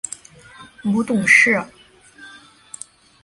[0.81, 1.63] 母董氏。